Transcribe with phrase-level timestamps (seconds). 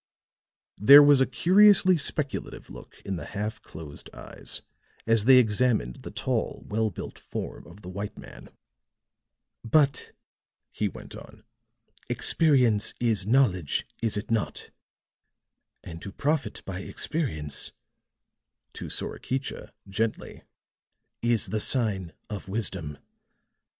[0.79, 4.63] There was a curiously speculative look in the half closed eyes
[5.05, 8.49] as they examined the tall, well built form of the white man.
[9.63, 10.11] "But,"
[10.71, 11.43] he went on,
[12.09, 14.71] "experience is knowledge, is it not?
[15.83, 17.71] And to profit by experience,"
[18.73, 20.41] to Sorakicha, gently,
[21.21, 22.97] "is the sign of wisdom.